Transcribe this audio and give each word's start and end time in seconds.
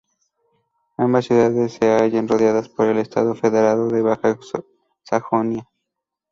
Ambas 0.97 1.25
ciudades 1.25 1.73
se 1.73 1.91
hallan 1.93 2.27
rodeadas 2.27 2.69
por 2.69 2.87
el 2.87 2.97
estado 2.97 3.35
federado 3.35 3.87
de 3.89 4.01
Baja 4.01 4.35
Sajonia. 5.03 5.69